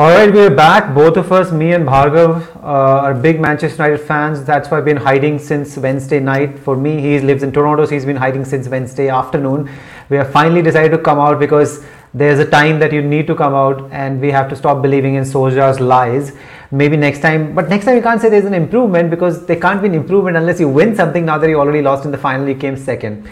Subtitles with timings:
[0.00, 0.94] All right, we're back.
[0.94, 4.42] Both of us, me and Bhargav, uh, are big Manchester United fans.
[4.42, 6.58] That's why I've been hiding since Wednesday night.
[6.58, 9.68] For me, he lives in Toronto, so he's been hiding since Wednesday afternoon.
[10.08, 11.84] We have finally decided to come out because
[12.14, 15.16] there's a time that you need to come out, and we have to stop believing
[15.16, 16.32] in Solskjaer's lies.
[16.70, 19.82] Maybe next time, but next time you can't say there's an improvement because there can't
[19.82, 21.26] be an improvement unless you win something.
[21.26, 23.28] Now that you already lost in the final, you came second.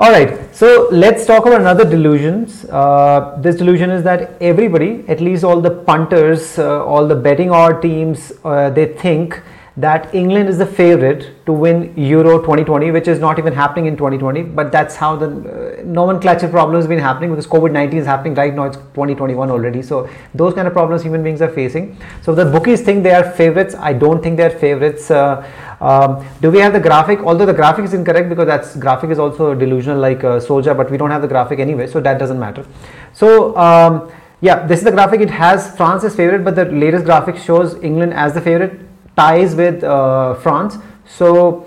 [0.00, 2.48] All right, so let's talk about another delusion.
[2.70, 7.50] Uh, this delusion is that everybody, at least all the punters, uh, all the betting
[7.50, 9.42] odd teams, uh, they think
[9.78, 13.96] that England is the favorite to win Euro 2020, which is not even happening in
[13.96, 14.42] 2020.
[14.42, 18.34] But that's how the uh, nomenclature problem has been happening because COVID 19 is happening
[18.34, 18.64] right now.
[18.64, 19.82] It's 2021 already.
[19.82, 21.96] So those kind of problems human beings are facing.
[22.22, 23.76] So the bookies think they are favorites.
[23.76, 25.12] I don't think they're favorites.
[25.12, 25.48] Uh,
[25.80, 27.20] um, do we have the graphic?
[27.20, 30.90] Although the graphic is incorrect because that's graphic is also delusional like uh, Solskjaer, but
[30.90, 32.66] we don't have the graphic anyway, so that doesn't matter.
[33.12, 33.56] So.
[33.56, 35.20] Um, yeah, this is the graphic.
[35.20, 38.87] It has France as favorite, but the latest graphic shows England as the favorite
[39.18, 40.78] ties with uh, France.
[41.18, 41.66] So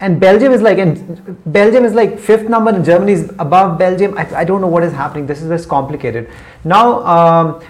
[0.00, 4.16] and Belgium is like and Belgium is like fifth number and Germany is above Belgium.
[4.16, 5.26] I, I don't know what is happening.
[5.26, 6.30] This is just complicated.
[6.64, 7.62] Now um,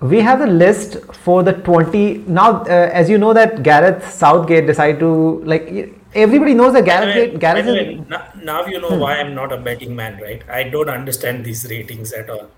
[0.00, 4.66] we have a list for the 20 now uh, as you know that Gareth Southgate
[4.66, 9.34] decided to like everybody knows that Gareth Gareth is, now, now you know why I'm
[9.34, 10.42] not a betting man, right?
[10.48, 12.48] I don't understand these ratings at all.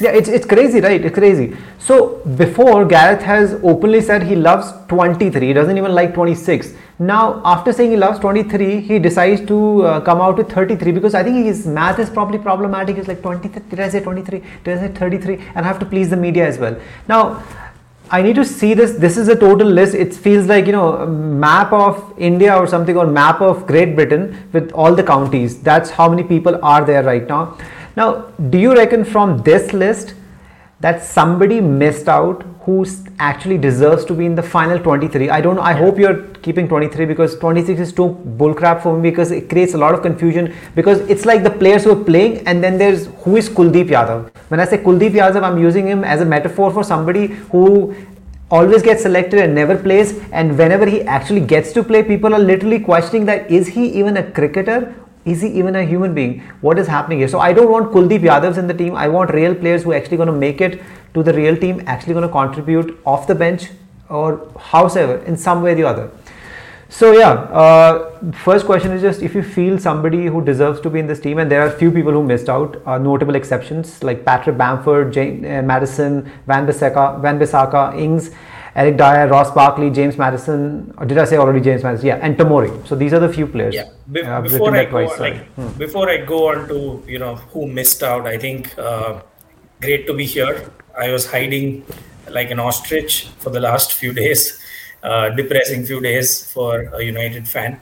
[0.00, 1.04] Yeah, it's, it's crazy, right?
[1.04, 1.54] It's crazy.
[1.78, 6.74] So before Gareth has openly said he loves 23, he doesn't even like 26.
[6.98, 11.14] Now, after saying he loves 23, he decides to uh, come out with 33 because
[11.14, 12.96] I think his math is probably problematic.
[12.96, 14.42] It's like 20, did I say 23?
[14.64, 15.34] Did I say 33?
[15.54, 16.80] And I have to please the media as well.
[17.06, 17.42] Now,
[18.10, 18.92] I need to see this.
[18.92, 19.94] This is a total list.
[19.94, 24.50] It feels like you know map of India or something or map of Great Britain
[24.52, 25.62] with all the counties.
[25.62, 27.56] That's how many people are there right now.
[27.96, 30.14] Now, do you reckon from this list
[30.80, 32.86] that somebody missed out who
[33.18, 35.28] actually deserves to be in the final 23?
[35.28, 35.62] I don't know.
[35.62, 38.08] I hope you're keeping 23 because 26 is too
[38.38, 41.84] bullcrap for me because it creates a lot of confusion because it's like the players
[41.84, 44.34] who are playing and then there's who is Kuldeep Yadav.
[44.48, 47.94] When I say Kuldeep Yadav, I'm using him as a metaphor for somebody who
[48.50, 52.38] always gets selected and never plays and whenever he actually gets to play people are
[52.38, 54.94] literally questioning that is he even a cricketer
[55.24, 56.40] is he even a human being?
[56.60, 57.28] What is happening here?
[57.28, 58.96] So I don't want Kuldeep Yadavs in the team.
[58.96, 60.82] I want real players who are actually going to make it
[61.14, 63.68] to the real team, actually going to contribute off the bench
[64.08, 66.10] or howsoever in some way or the other.
[66.88, 71.00] So yeah, uh, first question is just if you feel somebody who deserves to be
[71.00, 74.26] in this team, and there are few people who missed out, uh, notable exceptions like
[74.26, 78.30] Patrick Bamford, Jane, uh, Maddison, Wan Bissaka, Wan Bissaka, Ings
[78.74, 82.06] Eric Dier, Ross Barkley, James Maddison, or did I say already James Maddison?
[82.06, 82.86] Yeah, and Tomori.
[82.86, 83.74] So these are the few players.
[83.74, 83.88] Yeah.
[84.10, 85.44] Be- Uh, before I go, twice, like.
[85.56, 85.68] Hmm.
[85.78, 89.20] before I go on to you know who missed out, I think uh,
[89.80, 90.70] great to be here.
[90.98, 91.84] I was hiding
[92.28, 94.58] like an ostrich for the last few days,
[95.02, 97.80] uh, depressing few days for a United fan.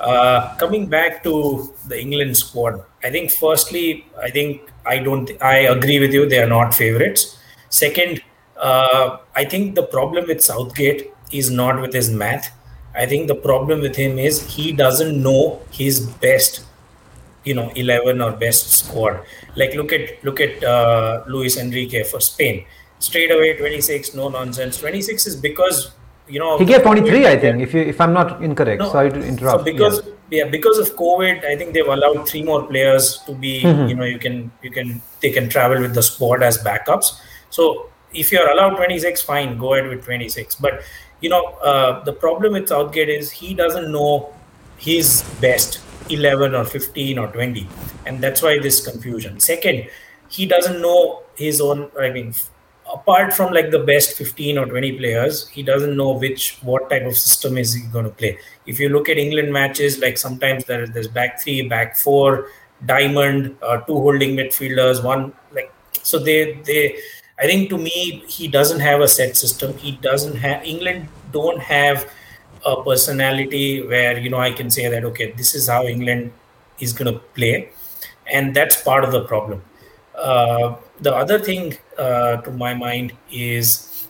[0.00, 5.30] Uh, coming back to the England squad, I think firstly, I think I don't.
[5.40, 6.28] I agree with you.
[6.28, 7.38] They are not favorites.
[7.68, 8.20] Second,
[8.62, 12.50] uh, I think the problem with Southgate is not with his math.
[12.94, 16.64] I think the problem with him is he doesn't know his best,
[17.44, 19.24] you know, eleven or best squad.
[19.56, 22.64] Like look at look at uh, Luis Enrique for Spain.
[23.00, 24.78] Straight away, twenty six, no nonsense.
[24.78, 25.92] Twenty six is because
[26.28, 28.80] you know He gave 23, I think, if you if I'm not incorrect.
[28.80, 29.60] no, Sorry to interrupt.
[29.60, 30.48] So because yeah.
[30.48, 33.62] because of COVID, I think they've allowed three more players to be.
[33.62, 33.88] Mm-hmm.
[33.88, 37.18] You know, you can you can they can travel with the squad as backups.
[37.50, 40.56] So if you're allowed 26, fine, go ahead with 26.
[40.56, 40.82] But
[41.20, 44.34] you know, uh, the problem with Southgate is he doesn't know
[44.76, 45.80] his best
[46.10, 47.66] 11 or 15 or 20,
[48.06, 49.38] and that's why this confusion.
[49.40, 49.88] Second,
[50.28, 51.90] he doesn't know his own.
[51.98, 52.34] I mean,
[52.92, 57.04] apart from like the best 15 or 20 players he doesn't know which what type
[57.04, 60.64] of system is he going to play if you look at england matches like sometimes
[60.64, 62.48] there, there's back three back four
[62.86, 65.72] diamond uh, two holding midfielders one like
[66.02, 66.98] so they they
[67.42, 69.76] i think to me he doesn't have a set system.
[69.78, 72.08] He doesn't have england don't have
[72.64, 76.32] a personality where you know i can say that okay this is how england
[76.82, 77.70] is going to play.
[78.30, 79.62] And that's part of the problem.
[80.14, 84.08] Uh, the other thing uh, to my mind is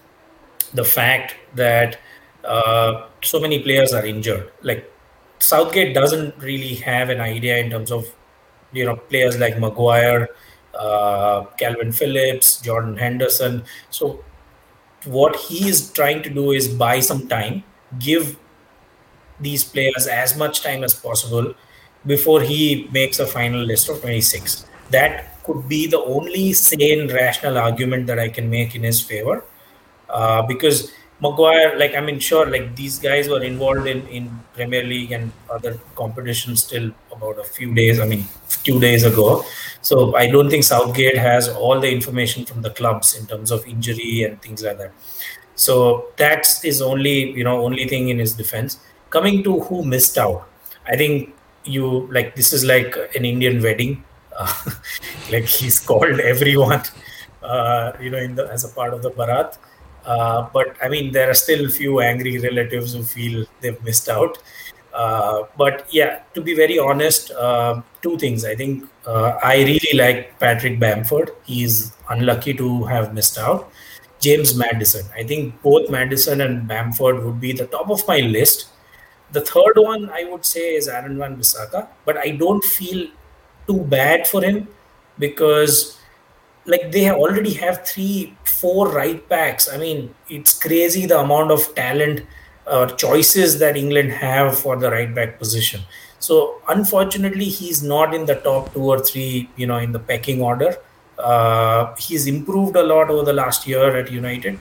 [0.75, 1.99] the fact that
[2.45, 4.51] uh, so many players are injured.
[4.63, 4.91] Like
[5.39, 8.07] Southgate doesn't really have an idea in terms of
[8.73, 10.29] you know players like Maguire,
[10.79, 13.65] uh, Calvin Phillips, Jordan Henderson.
[13.91, 14.25] So
[15.05, 17.65] what he is trying to do is buy some time,
[17.99, 18.39] give
[19.41, 21.55] these players as much time as possible
[22.07, 24.67] before he makes a final list of 26.
[24.91, 29.45] That could be the only sane, rational argument that I can make in his favor.
[30.11, 30.93] uh, because
[31.23, 34.25] Maguire, like I mean, sure, like these guys were involved in in
[34.55, 38.01] Premier League and other competitions till about a few days.
[38.01, 39.45] I mean, few days ago.
[39.83, 43.65] So I don't think Southgate has all the information from the clubs in terms of
[43.67, 44.93] injury and things like that.
[45.55, 48.81] So that's his only you know only thing in his defense.
[49.11, 50.49] Coming to who missed out,
[50.87, 54.03] I think you like this is like an Indian wedding.
[54.37, 54.53] Uh,
[55.31, 56.83] like he's called everyone,
[57.43, 59.57] uh, you know, in the as a part of the barat
[60.05, 64.09] uh, but I mean, there are still a few angry relatives who feel they've missed
[64.09, 64.39] out.
[64.93, 68.45] Uh, but yeah, to be very honest, uh, two things.
[68.45, 71.31] I think uh, I really like Patrick Bamford.
[71.45, 73.73] He's unlucky to have missed out.
[74.21, 75.05] James Maddison.
[75.17, 78.69] I think both Maddison and Bamford would be the top of my list.
[79.33, 83.09] The third one I would say is Aaron Wan Bissaka, but I don't feel
[83.67, 84.69] too bad for him
[85.19, 85.99] because
[86.67, 89.69] like they already have three, four right backs.
[89.73, 92.21] I mean, it's crazy the amount of talent
[92.67, 95.81] or choices that England have for the right back position.
[96.21, 100.41] So unfortunately, he's not in the top two or three, you know, in the pecking
[100.41, 100.77] order.
[101.19, 104.59] Uh, he's improved a lot over the last year at United,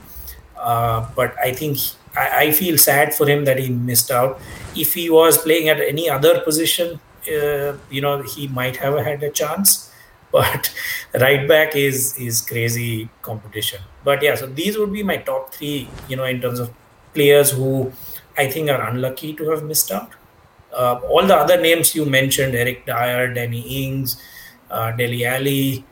[0.58, 1.78] uh, but I think
[2.16, 4.40] I, I, feel sad for him that he missed out.
[4.76, 9.24] If he was playing at any other position, uh, you know, he might have had
[9.24, 9.91] a chance
[10.32, 10.74] but
[11.20, 13.82] right back is is crazy competition.
[14.04, 16.72] But yeah, so these would be my top three, you know, in terms of
[17.14, 17.92] players who
[18.38, 20.12] I think are unlucky to have missed out.
[20.74, 24.22] Uh, all the other names you mentioned, Eric Dier, Danny Ings,
[24.70, 25.84] uh, Dele Alli,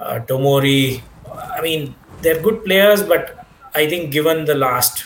[0.00, 1.00] uh, Tomori,
[1.32, 5.04] I mean, they're good players, but I think given the last,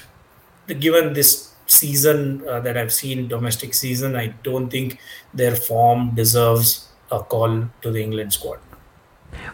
[0.67, 4.99] given this season uh, that I've seen, domestic season, I don't think
[5.35, 8.59] their form deserves a call to the England squad.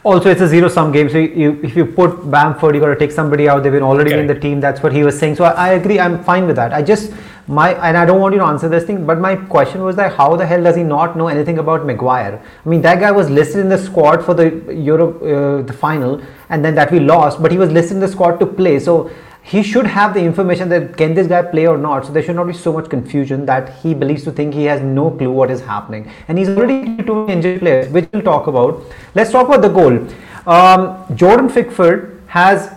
[0.04, 1.08] Also, it's a zero-sum game.
[1.08, 3.62] So you, if you put Bamford, you got to take somebody out.
[3.62, 4.20] They've been already okay.
[4.20, 4.60] in the team.
[4.60, 5.36] That's what he was saying.
[5.36, 5.98] So I, I, agree.
[5.98, 6.72] I'm fine with that.
[6.74, 7.12] I just
[7.46, 10.14] my and I don't want you to answer this thing, but my question was that
[10.14, 12.42] how the hell does he not know anything about Maguire?
[12.64, 16.22] I mean, that guy was listed in the squad for the Europe uh, the final,
[16.48, 18.78] and then that we lost, but he was listed in the squad to play.
[18.78, 19.10] So
[19.44, 22.06] he should have the information that can this guy play or not.
[22.06, 24.80] So there should not be so much confusion that he believes to think he has
[24.80, 26.10] no clue what is happening.
[26.28, 28.82] And he's already two injured players, which we'll talk about.
[29.14, 30.08] Let's talk about the goal.
[30.46, 32.74] Um, Jordan Pickford has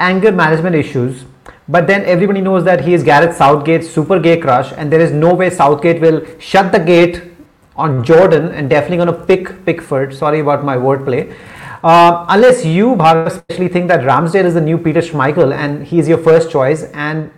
[0.00, 1.24] anger management issues.
[1.68, 5.12] But then everybody knows that he is Gareth Southgate's super gay crush, and there is
[5.12, 7.22] no way Southgate will shut the gate
[7.76, 10.12] on Jordan and definitely going to pick Pickford.
[10.12, 11.32] Sorry about my wordplay.
[11.82, 16.18] Uh, unless you, especially think that Ramsdale is the new Peter Schmeichel and he's your
[16.18, 17.30] first choice, and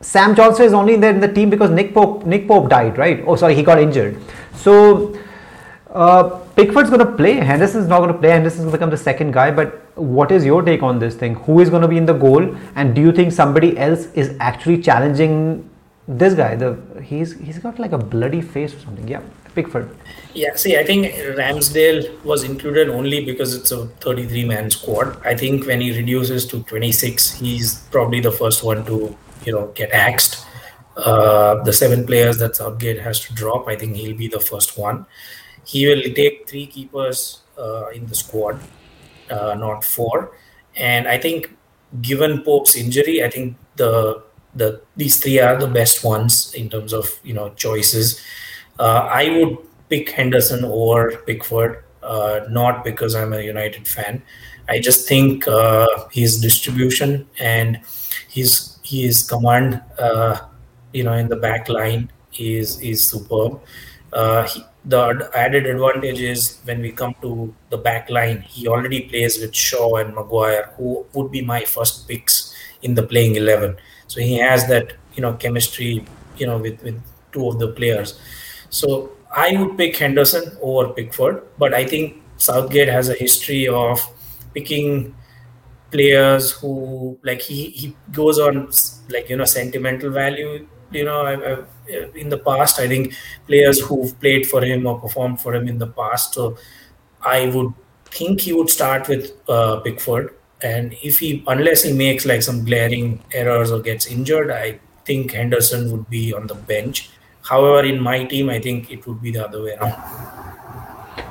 [0.00, 3.22] Sam Johnstone is only there in the team because Nick Pope Nick Pope died, right?
[3.26, 4.20] Oh, sorry, he got injured.
[4.54, 5.16] So
[5.90, 7.34] uh, Pickford's going to play.
[7.34, 8.30] Henderson's not going to play.
[8.30, 9.50] Henderson's going to become the second guy.
[9.50, 11.34] But what is your take on this thing?
[11.46, 12.54] Who is going to be in the goal?
[12.74, 15.70] And do you think somebody else is actually challenging
[16.06, 16.56] this guy?
[16.56, 19.08] The he's he's got like a bloody face or something.
[19.08, 19.22] Yeah.
[19.56, 19.90] Pickford?
[20.34, 21.06] Yeah, see, I think
[21.36, 25.16] Ramsdale was included only because it's a 33 man squad.
[25.24, 29.72] I think when he reduces to 26, he's probably the first one to, you know,
[29.74, 30.44] get axed.
[30.96, 34.78] Uh, the seven players that Southgate has to drop, I think he'll be the first
[34.78, 35.06] one.
[35.64, 38.60] He will take three keepers uh, in the squad,
[39.30, 40.32] uh, not four.
[40.76, 41.56] And I think,
[42.02, 44.22] given Pope's injury, I think the
[44.54, 48.20] the these three are the best ones in terms of you know choices.
[48.78, 54.22] Uh, I would pick Henderson over Pickford, uh, not because I'm a United fan.
[54.68, 57.80] I just think uh, his distribution and
[58.28, 59.80] his his command,
[60.92, 63.60] you know, in the back line is is superb.
[64.48, 69.40] He, the added advantage is when we come to the back line, he already plays
[69.40, 73.76] with Shaw and Maguire, who would be my first picks in the playing eleven.
[74.06, 76.04] So he has that you know chemistry,
[76.38, 77.00] you know, with with
[77.32, 78.20] two of the players.
[78.70, 84.00] So I would pick Henderson over Pickford, but I think Southgate has a history of
[84.54, 85.14] picking
[85.90, 88.70] players who like he he goes on
[89.08, 90.66] like you know sentimental value.
[90.90, 91.64] You know, I, I,
[92.14, 93.14] in the past, I think
[93.46, 96.34] players who've played for him or performed for him in the past.
[96.34, 96.56] So
[97.22, 97.72] I would
[98.06, 102.64] think he would start with uh, Pickford, and if he unless he makes like some
[102.64, 107.10] glaring errors or gets injured, I think Henderson would be on the bench
[107.48, 109.94] However, in my team, I think it would be the other way around.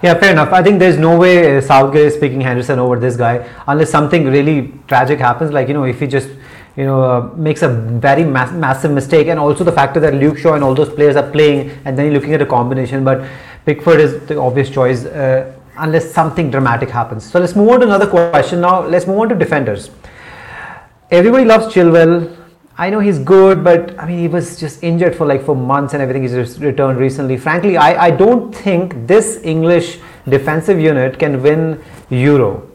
[0.04, 0.52] Yeah, fair enough.
[0.54, 4.74] I think there's no way Southgate is picking Henderson over this guy unless something really
[4.88, 5.52] tragic happens.
[5.52, 6.30] Like, you know, if he just,
[6.76, 10.38] you know, uh, makes a very mass- massive mistake, and also the factor that Luke
[10.38, 13.04] Shaw and all those players are playing, and then you're looking at a combination.
[13.04, 13.26] But
[13.66, 17.30] Pickford is the obvious choice uh, unless something dramatic happens.
[17.30, 18.86] So let's move on to another question now.
[18.86, 19.90] Let's move on to defenders.
[21.12, 22.45] everybody loves Chilwell.
[22.78, 25.94] I know he's good, but I mean he was just injured for like for months
[25.94, 26.24] and everything.
[26.24, 27.38] He's just returned recently.
[27.38, 32.70] Frankly, I, I don't think this English defensive unit can win Euro.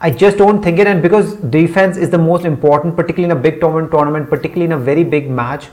[0.00, 3.40] I just don't think it, and because defense is the most important, particularly in a
[3.40, 5.68] big tournament, particularly in a very big match.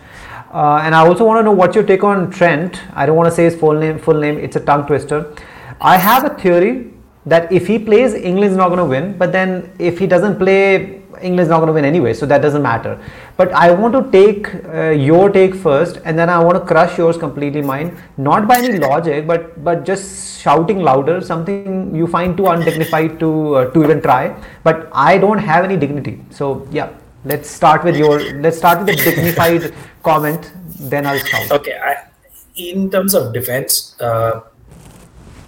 [0.51, 2.81] Uh, and I also want to know what's your take on Trent.
[2.93, 3.97] I don't want to say his full name.
[3.97, 4.37] Full name.
[4.37, 5.33] It's a tongue twister.
[5.79, 6.91] I have a theory
[7.25, 9.17] that if he plays, England's not going to win.
[9.17, 12.61] But then if he doesn't play, England's not going to win anyway, so that doesn't
[12.61, 12.99] matter.
[13.37, 16.97] But I want to take uh, your take first, and then I want to crush
[16.97, 17.97] yours completely, mine.
[18.17, 23.55] Not by any logic, but but just shouting louder, something you find too undignified to
[23.55, 24.35] uh, to even try.
[24.63, 26.89] But I don't have any dignity, so yeah.
[27.25, 28.17] Let's start with your.
[28.43, 29.73] Let's start with a dignified
[30.03, 30.53] comment.
[30.79, 31.51] Then I'll shout.
[31.51, 32.07] Okay, I,
[32.55, 34.41] in terms of defense, uh,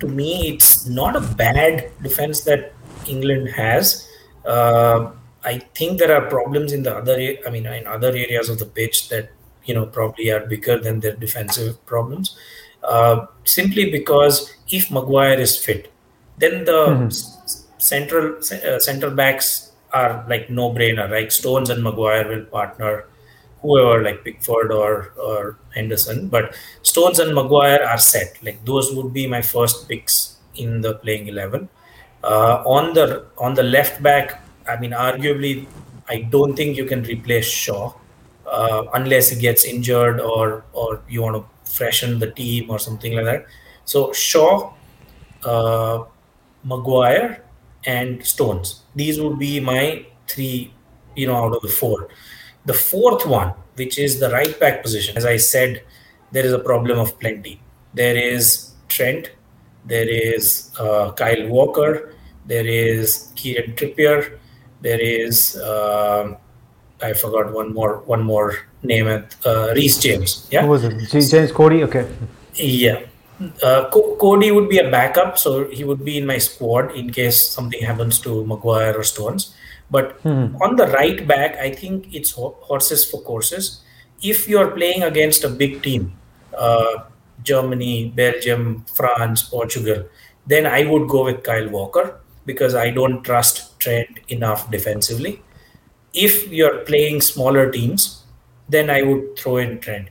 [0.01, 2.74] to me, it's not a bad defense that
[3.08, 4.08] England has.
[4.46, 5.12] Uh,
[5.43, 8.65] I think there are problems in the other, I mean, in other areas of the
[8.65, 9.31] pitch that
[9.65, 12.38] you know probably are bigger than their defensive problems.
[12.83, 15.91] Uh, simply because if Maguire is fit,
[16.38, 17.07] then the mm-hmm.
[17.07, 21.10] s- central uh, central backs are like no brainer.
[21.10, 23.05] Right, Stones and Maguire will partner,
[23.62, 26.27] whoever like Pickford or or Henderson.
[26.27, 28.38] But Stones and Maguire are set.
[28.43, 31.69] Like those would be my first picks in the playing eleven.
[32.24, 35.68] Uh, on the on the left back, I mean, arguably,
[36.08, 37.94] I don't think you can replace Shaw
[38.46, 43.15] uh, unless he gets injured or or you want to freshen the team or something
[43.15, 43.46] like that.
[43.86, 44.74] So Shaw,
[45.44, 46.03] uh,
[46.63, 47.44] Maguire,
[47.86, 48.84] and Stones.
[48.96, 50.74] These would be my three,
[51.15, 52.10] you know, out of the four.
[52.65, 55.84] The fourth one, which is the right back position, as I said,
[56.32, 57.60] there is a problem of plenty.
[57.94, 59.32] There is Trent,
[59.86, 62.13] there is uh, Kyle Walker,
[62.46, 64.38] there is Kieran Trippier,
[64.82, 66.36] there is uh,
[67.02, 70.48] I forgot one more one more name it uh, Reece James.
[70.52, 71.14] Yeah, who was it?
[71.14, 71.84] Reece James Coady.
[71.84, 72.08] Okay.
[72.56, 73.02] Yeah.
[73.64, 77.12] Uh, Co- Coady would be a backup, so he would be in my squad in
[77.12, 79.56] case something happens to Maguire or Stones.
[79.90, 83.82] But hmm on the right back, I think it's horses for courses.
[84.22, 86.14] If you're playing against a big team,
[86.56, 87.06] uh,
[87.44, 90.06] Germany, Belgium, France, Portugal,
[90.46, 95.41] then I would go with Kyle Walker because I don't trust Trent enough defensively.
[96.13, 98.24] If you're playing smaller teams,
[98.69, 100.10] then I would throw in Trent.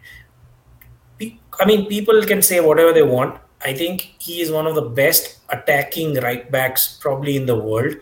[1.58, 3.38] I mean, people can say whatever they want.
[3.62, 7.94] I think he is one of the best attacking right backs probably in the world.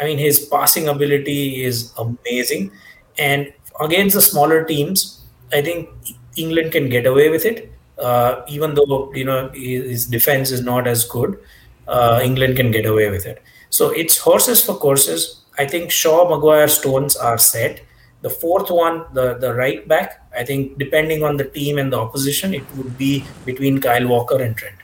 [0.00, 2.70] I mean, his passing ability is amazing.
[3.18, 5.88] And against the smaller teams, I think
[6.36, 7.72] England can get away with it.
[7.98, 11.40] Uh, even though you know his defense is not as good,
[11.88, 13.42] uh, England can get away with it.
[13.70, 15.42] So it's horses for courses.
[15.58, 17.82] I think Shaw, Maguire, Stones are set.
[18.22, 21.98] The fourth one, the, the right back, I think depending on the team and the
[21.98, 24.76] opposition, it would be between Kyle Walker and Trent.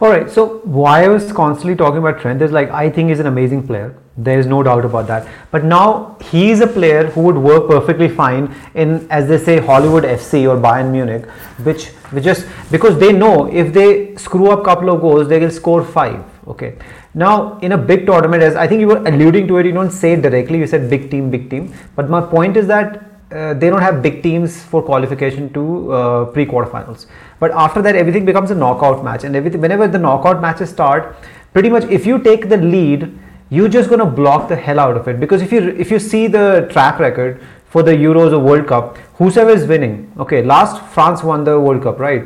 [0.00, 0.30] All right.
[0.30, 3.66] So why I was constantly talking about Trent is like I think he's an amazing
[3.66, 3.96] player.
[4.16, 5.26] There is no doubt about that.
[5.50, 10.04] But now he's a player who would work perfectly fine in, as they say, Hollywood
[10.04, 11.26] FC or Bayern Munich,
[11.62, 15.38] which, which just because they know if they screw up a couple of goals, they
[15.38, 16.24] will score five.
[16.46, 16.76] Okay.
[17.14, 19.90] Now, in a big tournament, as I think you were alluding to it, you don't
[19.90, 21.74] say it directly, you said big team, big team.
[21.96, 26.24] But my point is that uh, they don't have big teams for qualification to uh,
[26.26, 27.06] pre quarterfinals.
[27.40, 29.24] But after that, everything becomes a knockout match.
[29.24, 31.16] And everything, whenever the knockout matches start,
[31.52, 33.18] pretty much if you take the lead,
[33.50, 35.18] you're just going to block the hell out of it.
[35.18, 38.98] Because if you, if you see the track record for the Euros or World Cup,
[39.14, 42.24] whosoever is winning, okay, last France won the World Cup, right?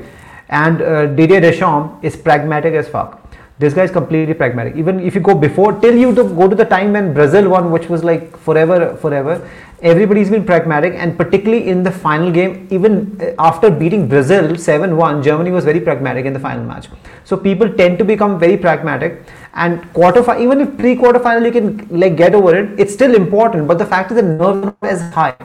[0.51, 3.20] And uh, Didier Deschamps is pragmatic as fuck
[3.61, 4.75] this guy is completely pragmatic.
[4.75, 7.71] Even if you go before, till you to go to the time when Brazil won,
[7.71, 9.35] which was like forever, forever,
[9.83, 10.95] everybody's been pragmatic.
[10.95, 15.67] And particularly in the final game, even uh, after beating Brazil 7 1, Germany was
[15.67, 16.89] very pragmatic in the final match.
[17.25, 19.23] So people tend to become very pragmatic.
[19.53, 23.15] And quarter even if pre quarter final you can like get over it, it's still
[23.15, 23.69] important.
[23.69, 25.37] But the fact is the nerve as high.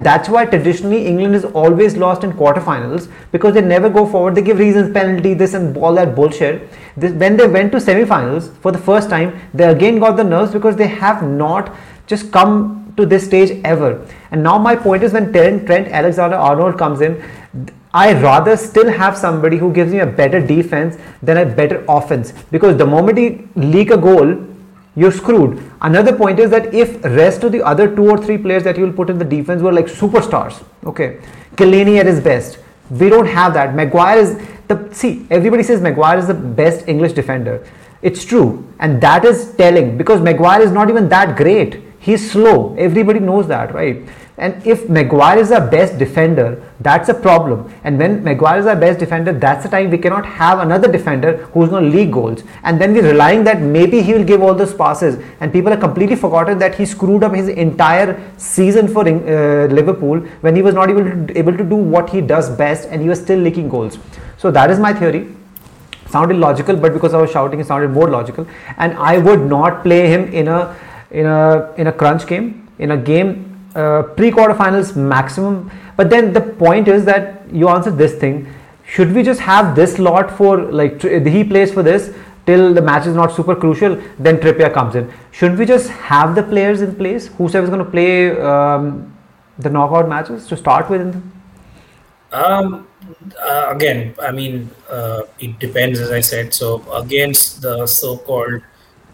[0.00, 4.34] That's why traditionally England is always lost in quarterfinals because they never go forward.
[4.34, 6.70] They give reasons, penalty, this and all that bullshit.
[6.96, 10.52] This, when they went to semifinals for the first time, they again got the nerves
[10.52, 11.76] because they have not
[12.06, 14.06] just come to this stage ever.
[14.30, 17.22] And now my point is when Trent, Trent Alexander-Arnold comes in,
[17.92, 22.32] I rather still have somebody who gives me a better defense than a better offense
[22.50, 24.46] because the moment he leak a goal,
[25.00, 25.58] you're screwed.
[25.80, 28.92] Another point is that if rest of the other two or three players that you'll
[28.92, 31.20] put in the defense were like superstars, okay,
[31.56, 32.58] Chiellini at his best,
[32.90, 33.74] we don't have that.
[33.74, 34.38] Maguire is
[34.68, 35.26] the see.
[35.30, 37.66] Everybody says Maguire is the best English defender.
[38.02, 41.80] It's true, and that is telling because Maguire is not even that great.
[42.00, 42.74] he's slow.
[42.76, 44.02] Everybody knows that, right?
[44.40, 47.70] And if Maguire is our best defender, that's a problem.
[47.84, 51.36] And when Maguire is our best defender, that's the time we cannot have another defender
[51.52, 52.42] who's going to leak goals.
[52.62, 55.22] And then we're relying that maybe he will give all those passes.
[55.40, 60.20] And people have completely forgotten that he screwed up his entire season for uh, Liverpool
[60.40, 63.10] when he was not able to, able to do what he does best and he
[63.10, 63.98] was still leaking goals.
[64.38, 65.28] So that is my theory
[66.08, 68.44] sounded logical but because i was shouting it sounded more logical
[68.78, 70.76] and i would not play him in a
[71.12, 75.70] in a in a crunch game in a game uh, pre quarterfinals maximum.
[75.96, 78.52] But then the point is that you answered this thing.
[78.86, 82.12] Should we just have this lot for like he plays for this
[82.46, 84.00] till the match is not super crucial?
[84.18, 85.12] Then Trippier comes in.
[85.30, 87.28] Should we just have the players in place?
[87.28, 89.16] Whosoever is going to play um,
[89.58, 91.22] the knockout matches to start with?
[92.32, 92.88] Um,
[93.40, 96.54] uh, again, I mean, uh, it depends, as I said.
[96.54, 98.62] So against the so-called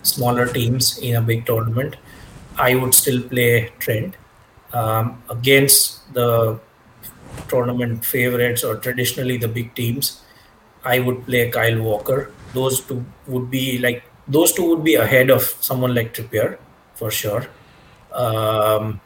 [0.03, 1.97] smaller teams in a big tournament,
[2.57, 4.15] I would still play Trent
[4.77, 6.59] um, against the
[7.49, 10.23] tournament favorites or traditionally the big teams,
[10.85, 12.33] I would play Kyle Walker.
[12.53, 16.59] Those two would be like those two would be ahead of someone like Trippier
[16.95, 17.47] for sure.
[18.13, 19.01] Um,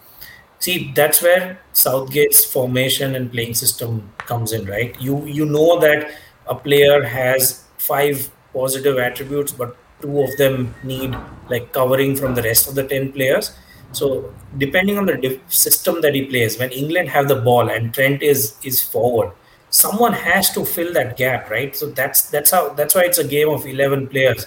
[0.58, 4.94] see, that's where Southgate's formation and playing system comes in, right?
[5.00, 6.12] You you know that
[6.46, 11.16] a player has five positive attributes, but two of them need
[11.48, 13.52] like covering from the rest of the ten players
[13.92, 18.22] so depending on the system that he plays, when England have the ball and Trent
[18.22, 19.32] is is forward,
[19.70, 21.74] someone has to fill that gap, right?
[21.74, 24.46] So that's that's how that's why it's a game of eleven players.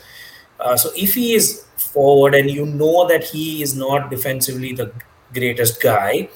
[0.59, 4.91] Uh, so if he is forward and you know that he is not defensively the
[5.33, 6.29] greatest guy,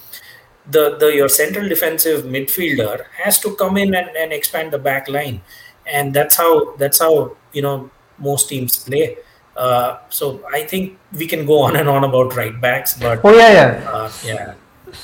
[0.70, 5.08] the the your central defensive midfielder has to come in and, and expand the back
[5.08, 5.42] line,
[5.86, 9.18] and that's how that's how you know most teams play.
[9.58, 13.36] Uh, so I think we can go on and on about right backs, but oh
[13.36, 14.54] yeah, yeah, uh, yeah.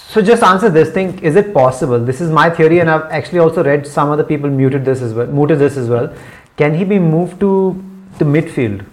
[0.10, 2.00] So just answer this thing: Is it possible?
[2.00, 5.14] This is my theory, and I've actually also read some other people muted this as
[5.14, 5.26] well.
[5.26, 6.14] Muted this as well.
[6.56, 7.84] Can he be moved to
[8.20, 8.86] the midfield?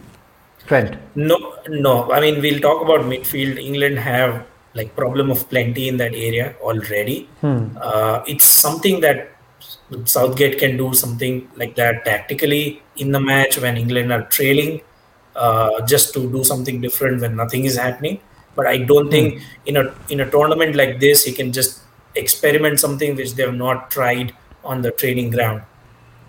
[0.66, 0.96] Trent?
[1.14, 1.36] No,
[1.68, 2.10] no.
[2.10, 3.58] I mean, we'll talk about midfield.
[3.58, 7.28] England have like problem of plenty in that area already.
[7.42, 7.76] Hmm.
[7.78, 9.32] Uh, it's something that
[10.04, 14.80] Southgate can do something like that tactically in the match when England are trailing
[15.36, 18.20] uh, just to do something different when nothing is happening.
[18.54, 19.44] But I don't think hmm.
[19.66, 21.80] in a in a tournament like this he can just
[22.14, 25.62] experiment something which they have not tried on the training ground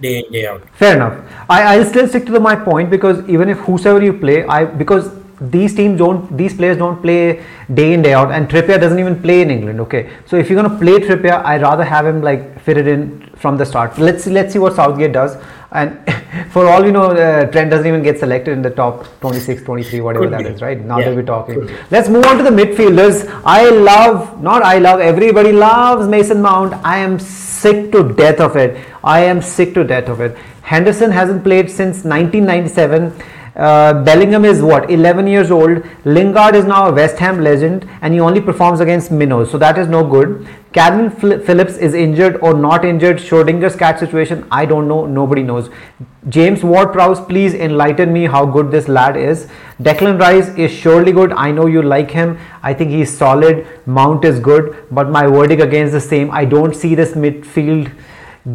[0.02, 0.62] day in day out.
[0.74, 1.18] Fair enough.
[1.50, 4.66] I I'll still stick to the, my point because even if whosoever you play, I
[4.66, 5.10] because
[5.42, 9.20] these teams don't these players don't play day in day out and Trippier doesn't even
[9.22, 12.22] play in England okay so if you're going to play Trippier I'd rather have him
[12.22, 15.38] like fitted in from the start let's see let's see what Southgate does
[15.72, 15.98] and
[16.52, 20.02] for all you know uh, Trent doesn't even get selected in the top 26 23
[20.02, 20.80] whatever that is, right?
[20.80, 21.10] Now yeah.
[21.10, 21.70] that we're talking.
[21.90, 23.28] Let's move on to the midfielders.
[23.46, 26.74] I love not I love everybody loves Mason Mount.
[26.86, 28.86] I am sick to death of it.
[29.04, 30.38] I am sick to death of it.
[30.62, 33.14] Henderson hasn't played since 1997
[33.56, 35.84] uh, Bellingham is what 11 years old.
[36.06, 39.78] Lingard is now a West Ham legend and he only performs against minnows, so that
[39.78, 40.48] is no good.
[40.72, 43.18] Calvin Phillips is injured or not injured.
[43.18, 45.06] Schrodinger's cat situation, I don't know.
[45.06, 45.70] Nobody knows.
[46.30, 49.48] James Ward-Prowse, please enlighten me how good this lad is.
[49.82, 51.34] Declan Rice is surely good.
[51.34, 52.38] I know you like him.
[52.64, 53.68] I think he's solid.
[53.86, 56.32] Mount is good, but my verdict against the same.
[56.32, 57.92] I don't see this midfield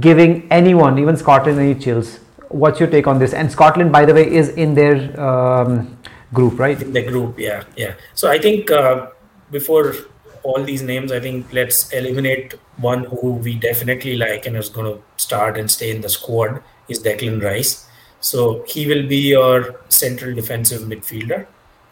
[0.00, 3.32] giving anyone, even Scotland, any chills what's your take on this?
[3.32, 5.98] And Scotland, by the way, is in their um,
[6.32, 6.80] group, right?
[6.80, 7.94] In the group, yeah, yeah.
[8.14, 9.08] So I think uh,
[9.50, 9.94] before
[10.42, 14.92] all these names, I think let's eliminate one who we definitely like and is going
[14.94, 17.88] to start and stay in the squad is Declan Rice.
[18.20, 21.46] So he will be your central defensive midfielder,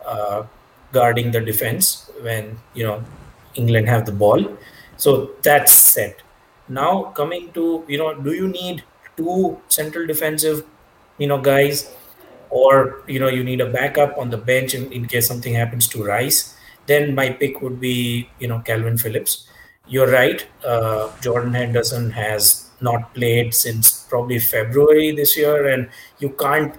[0.07, 0.45] uh,
[0.93, 3.05] guarding the defense when you know
[3.55, 4.57] England have the ball.
[4.97, 6.23] So that's set.
[6.69, 8.85] Now coming to you know, do you need
[9.17, 10.65] two central defensive,
[11.19, 11.91] you know, guys,
[12.51, 15.89] or you know, you need a backup on the bench in, in case something happens
[15.89, 19.49] to Rice, then my pick would be, you know, Calvin Phillips.
[19.87, 20.47] You're right.
[20.65, 26.75] Uh, Jordan Henderson has not played since probably February this year, and you can't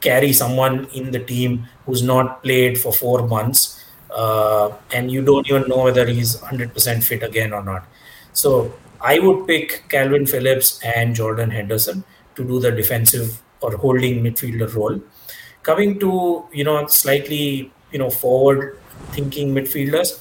[0.00, 3.82] carry someone in the team who's not played for four months,
[4.14, 7.86] uh, and you don't even know whether he's 100% fit again or not.
[8.32, 12.04] So I would pick Calvin Phillips and Jordan Henderson
[12.36, 15.00] to do the defensive or holding midfielder role.
[15.62, 18.78] Coming to you know slightly you know forward
[19.12, 20.20] thinking midfielders,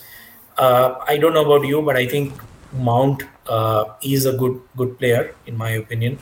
[0.57, 2.33] uh, I don't know about you, but I think
[2.73, 6.19] Mount uh, is a good good player in my opinion.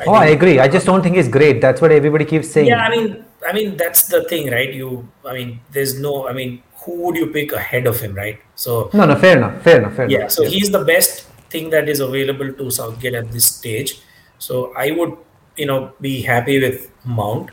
[0.00, 0.58] I oh, I agree.
[0.58, 1.60] I just don't think he's great.
[1.60, 2.66] That's what everybody keeps saying.
[2.66, 4.72] Yeah, I mean, I mean that's the thing, right?
[4.72, 8.40] You, I mean, there's no, I mean, who would you pick ahead of him, right?
[8.54, 10.20] So no, no, fair enough, fair enough, fair enough.
[10.20, 10.28] yeah.
[10.28, 14.00] So he's the best thing that is available to Southgate at this stage.
[14.38, 15.16] So I would,
[15.56, 17.50] you know, be happy with Mount.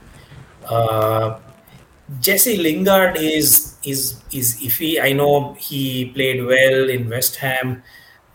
[0.66, 1.40] Uh,
[2.20, 5.02] Jesse Lingard is is is iffy.
[5.02, 7.84] I know he played well in West Ham.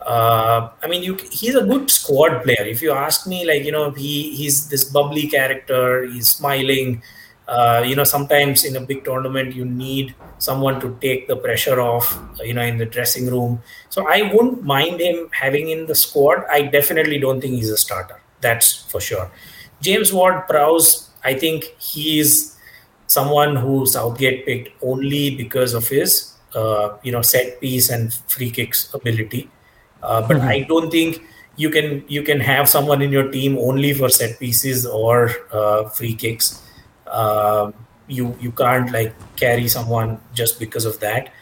[0.00, 2.64] Uh, I mean, you, he's a good squad player.
[2.64, 6.06] If you ask me, like you know, he he's this bubbly character.
[6.06, 7.02] He's smiling.
[7.48, 11.80] Uh, you know, sometimes in a big tournament, you need someone to take the pressure
[11.80, 12.06] off.
[12.42, 13.62] You know, in the dressing room.
[13.88, 16.44] So I wouldn't mind him having in the squad.
[16.50, 18.20] I definitely don't think he's a starter.
[18.40, 19.30] That's for sure.
[19.80, 22.56] James Ward-Prowse, I think he's
[23.06, 28.50] someone who Southgate picked only because of his, uh, you know, set piece and free
[28.50, 29.50] kicks ability.
[30.02, 30.48] Uh, but mm-hmm.
[30.48, 31.22] I don't think
[31.56, 35.88] you can you can have someone in your team only for set pieces or uh,
[35.88, 36.60] free kicks.
[37.06, 37.72] Uh,
[38.08, 41.32] you you can't like carry someone just because of that.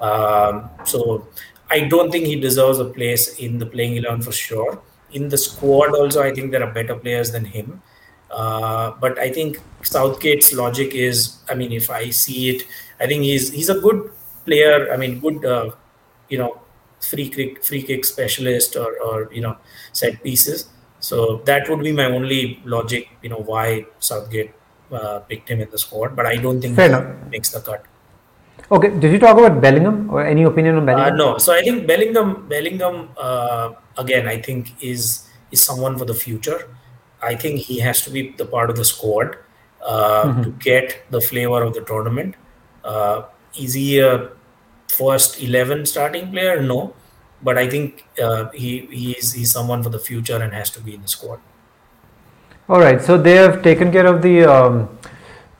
[0.00, 1.26] Um, so
[1.70, 4.80] I don't think he deserves a place in the playing eleven for sure.
[5.12, 7.82] In the squad, also, I think there are better players than him.
[8.30, 12.64] Uh, but I think Southgate's logic is, I mean, if I see it,
[13.00, 14.10] I think he's he's a good
[14.44, 14.92] player.
[14.92, 15.70] I mean, good, uh,
[16.28, 16.60] you know,
[17.00, 19.56] free kick free kick specialist or, or you know
[19.92, 20.68] set pieces.
[21.00, 23.08] So that would be my only logic.
[23.22, 24.52] You know why Southgate
[24.92, 27.30] uh, picked him in the squad, but I don't think Fair he enough.
[27.30, 27.84] makes the cut.
[28.70, 31.14] Okay, did you talk about Bellingham or any opinion on Bellingham?
[31.14, 36.04] Uh, no, so I think Bellingham, Bellingham uh, again, I think is is someone for
[36.04, 36.68] the future.
[37.22, 39.36] I think he has to be the part of the squad
[39.84, 40.42] uh, mm-hmm.
[40.42, 42.34] to get the flavor of the tournament.
[42.84, 43.22] Uh,
[43.58, 44.30] is he a
[44.88, 46.62] first 11 starting player?
[46.62, 46.94] No.
[47.42, 50.94] But I think uh, he, is he's someone for the future and has to be
[50.94, 51.40] in the squad.
[52.68, 53.00] All right.
[53.00, 54.98] So they have taken care of the um,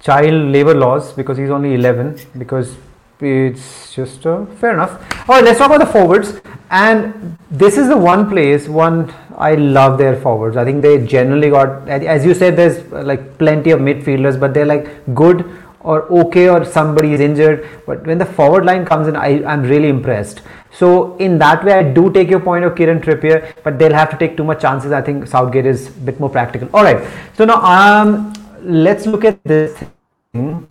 [0.01, 2.77] child labor laws because he's only 11 because
[3.21, 4.93] it's just uh, fair enough.
[5.29, 6.41] All right, let's talk about the forwards.
[6.71, 10.57] And this is the one place, one I love their forwards.
[10.57, 14.67] I think they generally got, as you said, there's like plenty of midfielders, but they're
[14.67, 19.15] like good or okay or somebody is injured but when the forward line comes in
[19.17, 23.01] I, I'm really impressed so in that way I do take your point of Kieran
[23.01, 24.93] Trippier but they'll have to take too much chances.
[24.93, 26.69] I think Southgate is a bit more practical.
[26.75, 29.77] Alright so now um, let's look at this
[30.33, 30.69] thing.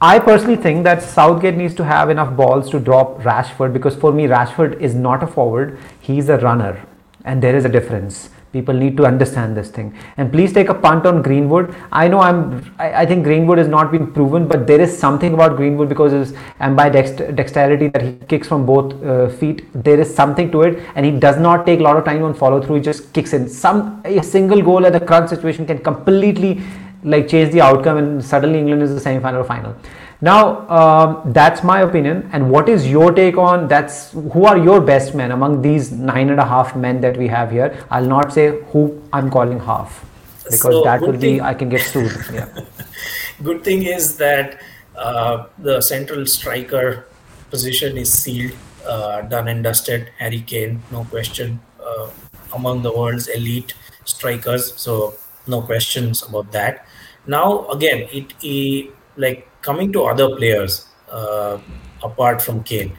[0.00, 4.12] I personally think that Southgate needs to have enough balls to drop Rashford because for
[4.12, 5.78] me Rashford is not a forward.
[6.00, 6.84] He's a runner
[7.24, 9.96] and there is a difference people need to understand this thing.
[10.16, 11.74] And please take a punt on greenwood.
[11.90, 12.40] I know i'm
[12.78, 16.12] i, I think greenwood has not been proven but there is something about greenwood because
[16.12, 19.66] his and by dext- dexterity that he kicks from both uh, feet.
[19.74, 22.34] There is something to it and he does not take a lot of time on
[22.34, 23.48] follow through he just kicks in.
[23.48, 26.62] Some a single goal at the crunch situation can completely
[27.04, 29.74] like change the outcome and suddenly england is the semi-final or final
[30.22, 32.30] now, um, that's my opinion.
[32.32, 36.30] And what is your take on that's who are your best men among these nine
[36.30, 37.84] and a half men that we have here?
[37.90, 40.06] I'll not say who I'm calling half
[40.44, 42.12] because so that would be I can get sued.
[42.32, 42.48] Yeah.
[43.42, 44.62] good thing is that
[44.94, 47.06] uh, the central striker
[47.50, 48.56] position is sealed,
[48.86, 50.08] uh, done and dusted.
[50.18, 52.08] Harry Kane, no question, uh,
[52.54, 54.72] among the world's elite strikers.
[54.76, 55.14] So
[55.48, 56.86] no questions about that.
[57.26, 61.58] Now again, it, it like coming to other players uh,
[62.02, 62.92] apart from Kane,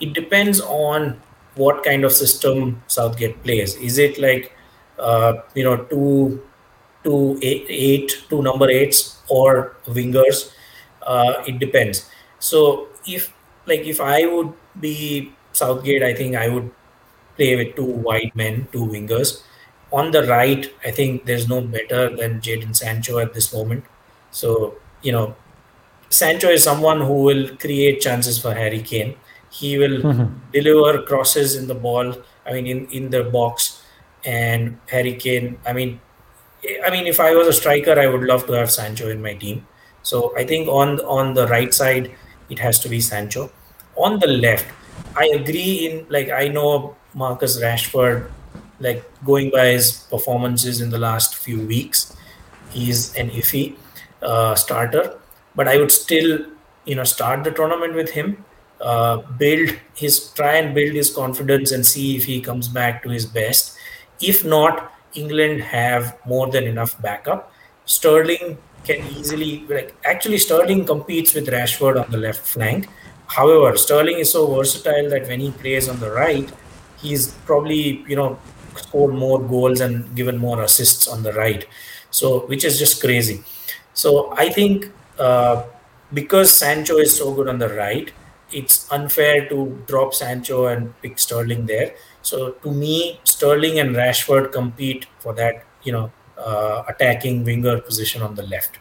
[0.00, 1.20] it depends on
[1.56, 3.76] what kind of system Southgate plays.
[3.76, 4.52] Is it like
[4.98, 6.42] uh, you know two
[7.04, 10.52] two eight, eight two number eights or wingers?
[11.02, 12.08] Uh, it depends.
[12.38, 13.32] So if
[13.66, 16.70] like if I would be Southgate, I think I would
[17.36, 19.42] play with two wide men, two wingers.
[19.92, 23.84] On the right, I think there's no better than Jadon Sancho at this moment.
[24.30, 25.34] So you know
[26.10, 29.14] Sancho is someone who will create chances for Harry Kane.
[29.48, 30.50] He will mm-hmm.
[30.52, 32.14] deliver crosses in the ball.
[32.44, 33.82] I mean, in in the box,
[34.24, 35.58] and Harry Kane.
[35.66, 36.00] I mean,
[36.84, 39.34] I mean, if I was a striker, I would love to have Sancho in my
[39.34, 39.66] team.
[40.02, 42.10] So I think on on the right side,
[42.48, 43.50] it has to be Sancho.
[43.96, 44.66] On the left,
[45.16, 45.86] I agree.
[45.86, 48.30] In like I know Marcus Rashford,
[48.80, 52.16] like going by his performances in the last few weeks,
[52.70, 53.76] he's an iffy
[54.22, 55.20] uh, starter
[55.54, 56.46] but I would still,
[56.84, 58.44] you know, start the tournament with him,
[58.80, 63.10] uh, build his, try and build his confidence and see if he comes back to
[63.10, 63.76] his best.
[64.20, 67.52] If not, England have more than enough backup.
[67.84, 72.88] Sterling can easily, like, actually, Sterling competes with Rashford on the left flank.
[73.26, 76.50] However, Sterling is so versatile that when he plays on the right,
[76.98, 78.38] he's probably, you know,
[78.76, 81.66] scored more goals and given more assists on the right.
[82.10, 83.44] So, which is just crazy.
[83.94, 85.66] So, I think uh,
[86.12, 88.10] because Sancho is so good on the right,
[88.52, 91.94] it's unfair to drop Sancho and pick Sterling there.
[92.22, 98.22] So to me, Sterling and Rashford compete for that, you know, uh, attacking winger position
[98.22, 98.78] on the left.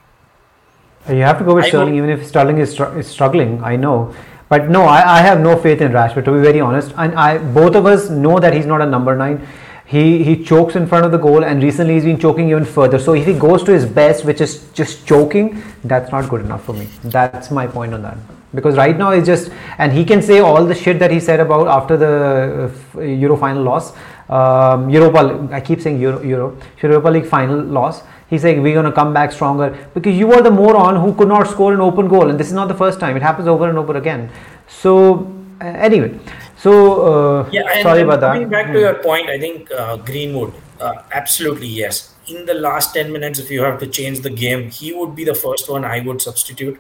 [1.08, 3.64] You have to go with I Sterling, even if Sterling is, str- is struggling.
[3.64, 4.14] I know,
[4.50, 6.94] but no, I, I, have no faith in Rashford to be very honest.
[6.98, 9.48] And I, both of us know that he's not a number nine.
[9.90, 13.00] He he chokes in front of the goal, and recently he's been choking even further.
[13.00, 16.64] So if he goes to his best, which is just choking, that's not good enough
[16.64, 16.88] for me.
[17.04, 18.18] That's my point on that
[18.54, 21.40] because right now it's just and he can say all the shit that he said
[21.40, 23.94] about after the uh, Euro final loss,
[24.30, 25.50] um, Europa.
[25.52, 28.04] I keep saying Euro, Euro Europa League final loss.
[28.30, 31.28] He's saying we're going to come back stronger because you are the moron who could
[31.28, 33.16] not score an open goal, and this is not the first time.
[33.18, 34.30] It happens over and over again.
[34.68, 36.20] So uh, anyway,
[36.60, 38.34] so uh, yeah, sorry about that.
[38.34, 38.80] Coming back to hmm.
[38.80, 42.16] your point, I think uh, Greenwood, uh, absolutely yes.
[42.28, 45.24] In the last ten minutes, if you have to change the game, he would be
[45.24, 46.80] the first one I would substitute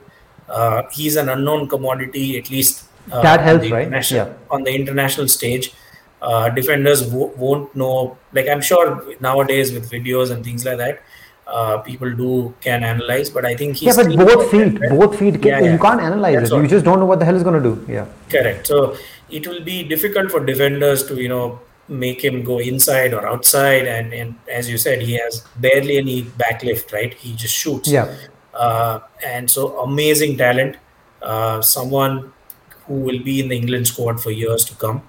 [0.49, 4.11] uh, he's an unknown commodity, at least uh, that helps, right?
[4.11, 4.33] Yeah.
[4.49, 5.73] On the international stage,
[6.21, 8.17] uh, defenders w- won't know.
[8.33, 11.01] Like I'm sure nowadays with videos and things like that,
[11.51, 13.29] uh, people do can analyze.
[13.29, 15.71] But I think he's yeah, but both feet, both feet, yeah, yeah.
[15.73, 16.55] you can't analyze it.
[16.55, 17.85] You just don't know what the hell is going to do.
[17.91, 18.67] Yeah, correct.
[18.67, 18.95] So
[19.29, 23.87] it will be difficult for defenders to you know make him go inside or outside
[23.87, 28.15] and, and as you said he has barely any backlift right he just shoots yeah
[28.59, 30.75] uh, and so amazing talent,
[31.21, 32.33] uh, someone
[32.85, 35.01] who will be in the England squad for years to come.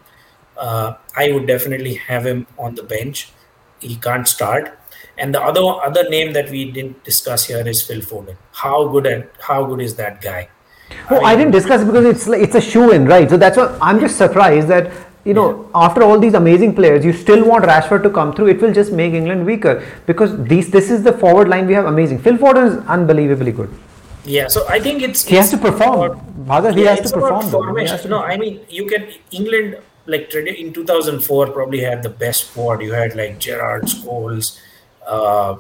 [0.57, 3.33] Uh, I would definitely have him on the bench.
[3.81, 4.79] He can't start.
[5.21, 8.37] And the other other name that we didn't discuss here is Phil Foden.
[8.53, 10.49] How good at how good is that guy?
[11.11, 13.29] Oh, I, mean, I didn't discuss it because it's like, it's a shoe in, right?
[13.31, 14.91] So that's what I'm just surprised that
[15.25, 15.87] you know, yeah.
[15.87, 18.49] after all these amazing players, you still want Rashford to come through.
[18.49, 21.85] It will just make England weaker because these this is the forward line we have
[21.85, 22.21] amazing.
[22.21, 23.71] Phil Foden is unbelievably good.
[24.25, 26.21] Yeah, so I think it's he it's has to perform.
[26.49, 27.47] Bhargav, he, yeah, has to perform.
[27.51, 27.99] Formation.
[27.99, 32.83] To no, I mean you can England like in 2004 probably had the best squad.
[32.83, 34.59] You had like Gerrard, Scholes,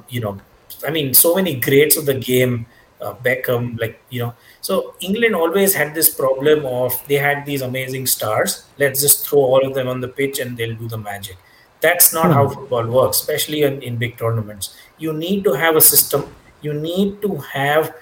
[0.08, 0.40] you know,
[0.86, 2.66] I mean so many greats of the game,
[3.00, 7.62] uh, Beckham, like you know so England always had this problem of they had these
[7.62, 8.64] amazing stars.
[8.78, 11.36] Let's just throw all of them on the pitch and they'll do the magic.
[11.80, 12.54] That's not how hmm.
[12.54, 14.76] football works, especially in, in big tournaments.
[14.98, 16.24] You need to have a system.
[16.60, 17.94] You need to have,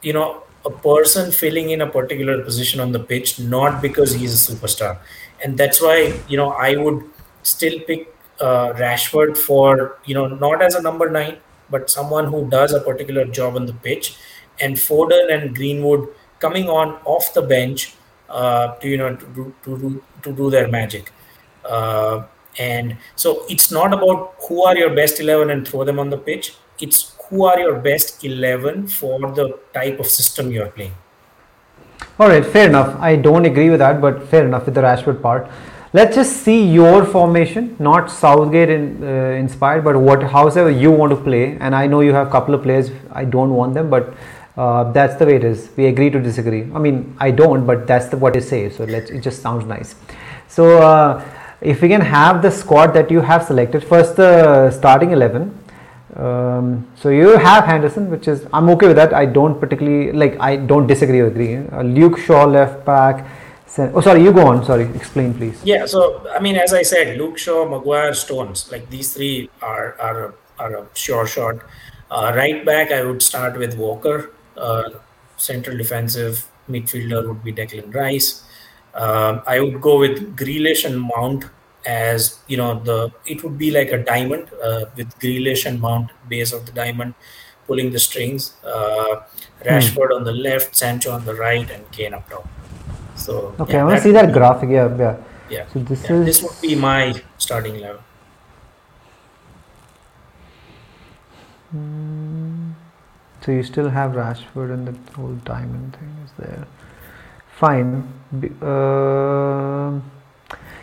[0.00, 4.32] you know, a person filling in a particular position on the pitch, not because he's
[4.32, 4.98] a superstar.
[5.44, 7.04] And that's why, you know, I would
[7.42, 11.38] still pick uh, Rashford for, you know, not as a number nine,
[11.70, 14.16] but someone who does a particular job on the pitch
[14.60, 17.94] and Foden and Greenwood coming on off the bench
[18.28, 21.12] uh, to you know to do, to do, to do their magic.
[21.64, 22.24] Uh,
[22.58, 26.16] and so it's not about who are your best 11 and throw them on the
[26.16, 26.54] pitch.
[26.80, 30.94] It's who are your best 11 for the type of system you're playing.
[32.18, 32.96] All right, fair enough.
[32.98, 35.50] I don't agree with that, but fair enough with the Rashford part.
[35.92, 39.06] Let's just see your formation, not Southgate in, uh,
[39.38, 41.56] inspired, but what, however you want to play.
[41.60, 42.90] And I know you have a couple of players.
[43.12, 44.14] I don't want them, but
[44.56, 45.70] uh, that's the way it is.
[45.76, 46.62] We agree to disagree.
[46.74, 48.68] I mean, I don't, but that's the, what they say.
[48.68, 49.10] So let's.
[49.10, 49.94] It just sounds nice.
[50.48, 51.24] So uh,
[51.60, 55.56] if we can have the squad that you have selected, first the starting eleven.
[56.16, 59.12] Um, so you have Henderson, which is I'm okay with that.
[59.14, 60.36] I don't particularly like.
[60.40, 61.56] I don't disagree or agree.
[61.56, 63.26] Uh, Luke Shaw left back.
[63.78, 64.22] Oh, sorry.
[64.22, 64.64] You go on.
[64.64, 64.84] Sorry.
[64.94, 65.60] Explain, please.
[65.64, 65.86] Yeah.
[65.86, 68.70] So I mean, as I said, Luke Shaw, Maguire, Stones.
[68.70, 71.56] Like these three are are are a sure shot.
[72.10, 74.90] Uh, right back, I would start with Walker uh,
[75.36, 78.44] central defensive midfielder would be Declan Rice.
[78.94, 81.44] Um, I would go with Grealish and Mount
[81.84, 86.10] as you know the it would be like a diamond uh, with Grealish and Mount
[86.28, 87.14] base of the diamond
[87.66, 88.54] pulling the strings.
[88.64, 89.22] Uh,
[89.64, 90.18] Rashford hmm.
[90.18, 92.48] on the left, Sancho on the right, and Kane up top.
[93.26, 94.70] So okay, yeah, I want to see that graphic.
[94.70, 95.16] Yeah, yeah.
[95.50, 95.66] Yeah.
[95.72, 98.02] So this yeah, is this would be my starting level.
[101.70, 102.70] Hmm.
[103.40, 106.66] So you still have Rashford and the whole diamond thing is there.
[107.58, 108.06] Fine.
[108.62, 110.00] Uh,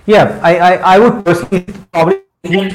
[0.06, 2.22] yeah, I, I, I would personally probably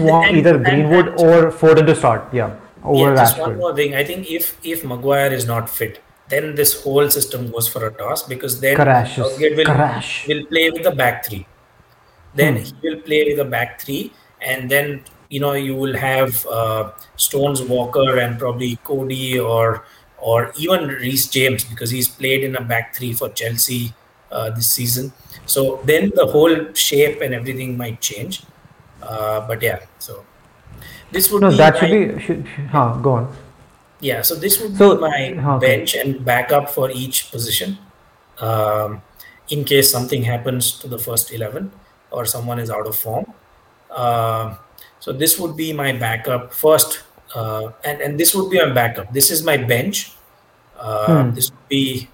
[0.01, 2.33] want either Greenwood or Foden to start.
[2.33, 3.49] Yeah, over yeah, just Rashford.
[3.49, 3.95] one more thing.
[3.95, 7.93] I think if if Maguire is not fit, then this whole system goes for a
[7.93, 9.39] toss because then Crashes.
[9.39, 10.27] will, Crash.
[10.29, 11.47] will play with the back three.
[12.35, 12.63] Then hmm.
[12.63, 16.93] he will play with the back three, and then you know you will have uh,
[17.17, 19.85] Stones Walker and probably Coady or
[20.19, 23.95] or even Reece James because he's played in a back three for Chelsea
[24.31, 25.13] uh, this season.
[25.47, 28.43] So then the whole shape and everything might change.
[29.03, 30.25] Uh, but yeah, so
[31.11, 33.37] this would no, be that should be should, should, huh, go on.
[34.01, 37.79] Yeah, so this would so, be my huh, bench and backup for each position.
[38.39, 39.03] Um,
[39.51, 41.73] in case something happens to the first 11
[42.11, 43.33] or someone is out of form.
[43.91, 44.57] Uh,
[45.01, 47.03] so this would be my backup first,
[47.35, 49.13] uh, and and this would be my backup.
[49.13, 50.13] This is my bench.
[50.77, 51.35] Uh, hmm.
[51.35, 52.09] This would be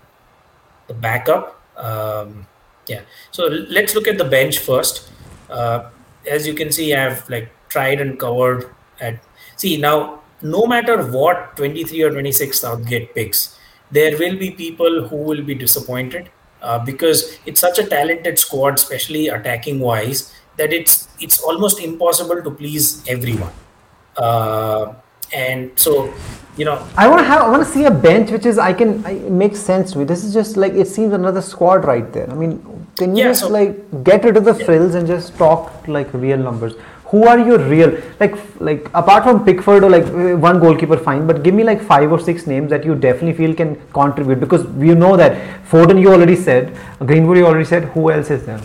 [0.86, 1.60] the backup.
[1.76, 2.46] Um,
[2.86, 3.02] yeah.
[3.30, 5.10] So let's look at the bench first.
[5.50, 5.90] Uh,
[6.28, 8.70] as you can see, I have like tried and covered
[9.00, 9.20] at.
[9.56, 13.58] See now, no matter what 23 or 26 Southgate picks,
[13.90, 16.30] there will be people who will be disappointed
[16.62, 22.42] uh, because it's such a talented squad, especially attacking wise, that it's it's almost impossible
[22.42, 23.52] to please everyone.
[24.16, 24.94] Uh,
[25.32, 26.12] and so,
[26.56, 28.72] you know, I want to have I want to see a bench which is I
[28.72, 30.04] can I, makes sense to me.
[30.04, 32.30] This is just like it seems another squad right there.
[32.30, 34.64] I mean, can you yeah, just so, like get rid of the yeah.
[34.64, 36.74] frills and just talk like real numbers?
[37.14, 38.36] Who are your real like
[38.68, 42.14] like apart from Pickford or like uh, one goalkeeper fine but give me like five
[42.16, 45.36] or six names that you definitely feel can contribute because you know that
[45.72, 46.72] Foden you already said
[47.10, 48.60] Greenwood you already said who else is there?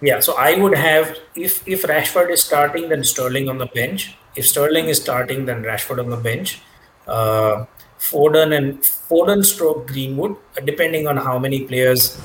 [0.00, 4.14] Yeah so I would have if if Rashford is starting then Sterling on the bench.
[4.36, 6.60] If Sterling is starting then Rashford on the bench.
[7.06, 7.66] Uh,
[8.08, 12.18] Foden and Foden stroke Greenwood depending on how many players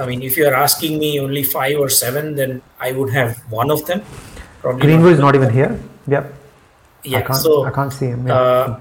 [0.00, 3.70] I mean if you're asking me only five or seven then I would have one
[3.70, 4.02] of them
[4.60, 5.78] Probably Greenwood is not even here.
[6.06, 6.34] Yep.
[7.04, 7.18] Yeah.
[7.18, 8.26] I can't, so I can't see him.
[8.26, 8.34] Yeah.
[8.34, 8.80] Uh,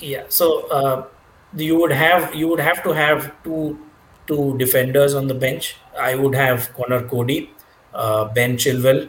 [0.00, 0.24] yeah.
[0.28, 1.06] So uh,
[1.54, 3.78] you would have you would have to have two
[4.26, 5.76] two defenders on the bench.
[5.98, 7.50] I would have Conor Coady,
[7.94, 9.08] uh, Ben Chilwell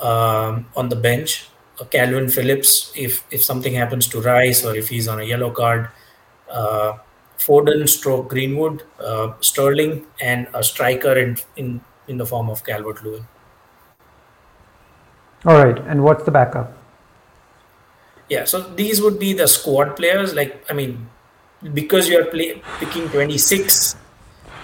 [0.00, 1.48] um, on the bench,
[1.80, 5.50] uh, Kalvin Phillips if if something happens to Rice or if he's on a yellow
[5.50, 5.88] card.
[6.50, 6.98] Uh,
[7.38, 13.04] Foden, Stroke, Greenwood, uh, Sterling, and a striker in in in the form of Calvert
[13.04, 13.24] Lewin.
[15.44, 16.72] All right, and what's the backup?
[18.28, 20.34] Yeah, so these would be the squad players.
[20.34, 21.08] Like, I mean,
[21.74, 23.96] because you're play, picking 26,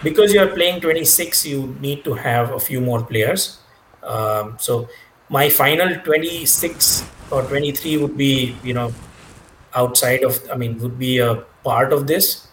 [0.03, 3.61] because you're playing 26, you need to have a few more players.
[4.03, 4.89] Um, so
[5.31, 8.93] my final 26 or 23 would be, you know,
[9.75, 12.49] outside of, I mean, would be a part of this.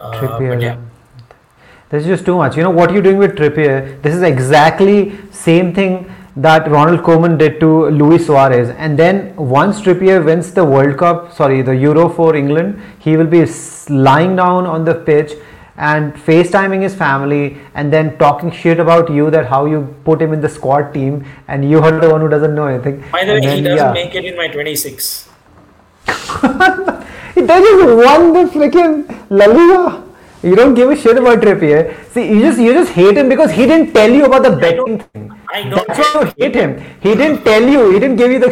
[0.00, 0.60] Uh, Trippier.
[0.60, 0.80] Yeah.
[1.90, 2.56] This is just too much.
[2.56, 4.02] You know what you're doing with Trippier?
[4.02, 8.70] This is exactly same thing that Ronald Koeman did to Luis Suarez.
[8.70, 13.26] And then once Trippier wins the World Cup, sorry, the Euro for England, he will
[13.26, 13.44] be
[13.88, 15.32] lying down on the pitch
[15.76, 20.32] and FaceTiming his family and then talking shit about you that how you put him
[20.32, 23.04] in the squad team and you are the one who doesn't know anything.
[23.10, 23.92] By the way, then, he doesn't yeah.
[23.92, 25.28] make it in my 26.
[27.34, 30.04] he doesn't won the freaking La Liga.
[30.42, 32.08] You don't give a shit about Trippier.
[32.10, 35.00] See, you just you just hate him because he didn't tell you about the betting
[35.00, 35.37] thing.
[35.52, 35.86] I don't.
[35.86, 36.78] That's why you hate him.
[37.00, 37.92] He didn't tell you.
[37.92, 38.50] He didn't give you the.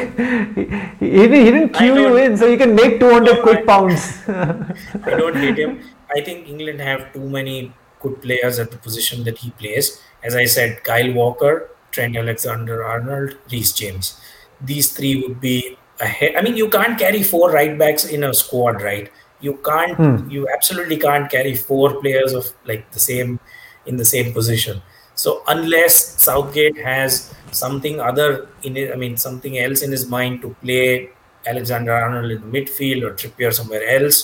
[0.98, 4.22] He, he, he didn't cue you in so you can make 200 quick pounds.
[4.28, 5.80] I don't hate him.
[6.14, 10.02] I think England have too many good players at the position that he plays.
[10.22, 14.20] As I said, Kyle Walker, Trent Alexander-Arnold, Reece James.
[14.60, 16.36] These three would be ahead.
[16.36, 19.10] I mean, you can't carry four right backs in a squad, right?
[19.40, 20.30] you can't hmm.
[20.30, 23.38] you absolutely can't carry four players of like the same
[23.86, 24.82] in the same position
[25.16, 30.40] so unless southgate has something other in it i mean something else in his mind
[30.42, 31.10] to play
[31.46, 34.18] alexander arnold in the midfield or trippier somewhere else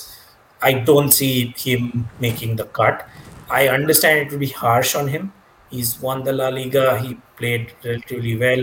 [0.63, 3.07] i don't see him making the cut.
[3.51, 5.33] I understand it will be harsh on him.
[5.71, 6.99] He's won the la liga.
[7.01, 8.63] He played relatively well.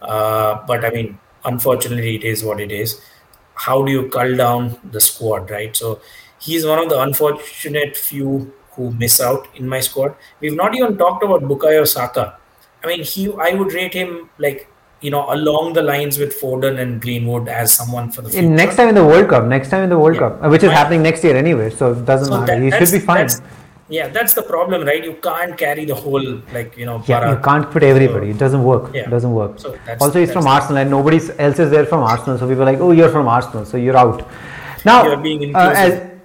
[0.00, 3.00] Uh, but i mean unfortunately it is what it is.
[3.54, 5.74] How do you cull down the squad, right?
[5.76, 6.00] So
[6.40, 10.14] he's one of the unfortunate few who miss out in my squad.
[10.40, 12.38] We've not even talked about Bukayo Saka.
[12.84, 14.68] I mean, he I would rate him like
[15.00, 18.48] you know along the lines with Foden and Greenwood as someone for the future.
[18.48, 20.30] Next time in the World Cup, next time in the World yeah.
[20.30, 22.60] Cup, which is happening next year anyway, so it doesn't so matter.
[22.60, 23.28] That, he should be fine
[23.88, 27.38] yeah that's the problem right you can't carry the whole like you know yeah you
[27.38, 29.02] can't put everybody so, it doesn't work yeah.
[29.02, 32.36] it doesn't work so also he's from arsenal and nobody else is there from arsenal
[32.36, 34.28] so people are like oh you're from arsenal so you're out
[34.84, 36.15] now you're being uh, as,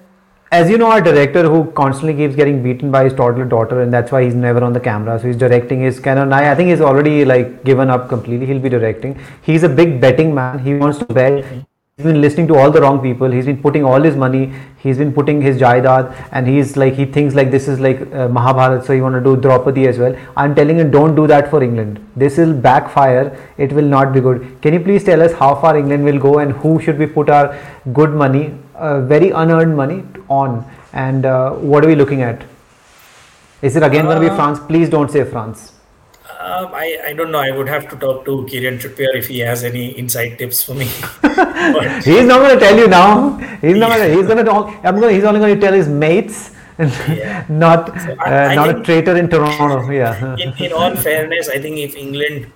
[0.51, 3.93] as you know our director who constantly keeps getting beaten by his toddler daughter and
[3.93, 5.17] that's why he's never on the camera.
[5.17, 8.45] So he's directing his of I think he's already like given up completely.
[8.45, 9.17] He'll be directing.
[9.43, 10.59] He's a big betting man.
[10.59, 11.45] He wants to bet.
[11.97, 13.31] He's been listening to all the wrong people.
[13.31, 14.51] He's been putting all his money.
[14.79, 18.27] He's been putting his jaidad and he's like he thinks like this is like uh,
[18.27, 20.17] mahabharat so he want to do draupadi as well.
[20.35, 22.05] I'm telling him don't do that for england.
[22.17, 23.37] This will backfire.
[23.57, 24.61] It will not be good.
[24.61, 27.29] Can you please tell us how far england will go and who should we put
[27.29, 27.57] our
[27.93, 28.53] good money
[29.13, 32.43] very unearned money on and uh, what are we looking at
[33.61, 35.71] is it again going to be uh, france please don't say france
[36.41, 37.39] um, I, I don't know.
[37.39, 40.73] I would have to talk to Kieran Trippier if he has any inside tips for
[40.73, 40.85] me.
[42.03, 43.37] he's not going to tell you now.
[43.61, 43.89] He's not.
[43.89, 44.73] Gonna, he's going to talk.
[44.83, 45.13] I'm going.
[45.13, 46.55] He's only going to tell his mates.
[46.79, 47.45] yeah.
[47.49, 49.87] not so I, uh, not a traitor in Toronto.
[49.91, 50.35] Yeah.
[50.37, 52.51] in, in all fairness, I think if England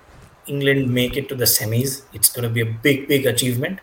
[0.46, 3.78] England make it to the semis, it's going to be a big big achievement.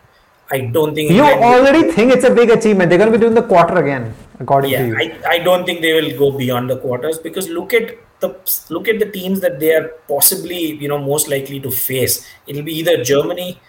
[0.53, 2.89] I don't think you already think it's a big achievement.
[2.89, 4.97] They're going to be doing the quarter again, according yeah, to you.
[4.97, 8.29] I, I don't think they will go beyond the quarters because look at the
[8.69, 12.27] look at the teams that they are possibly you know most likely to face.
[12.45, 13.59] It'll be either Germany,